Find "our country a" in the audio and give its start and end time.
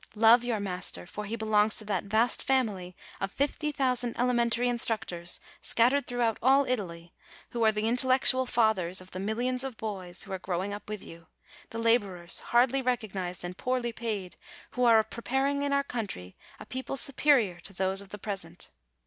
15.71-16.65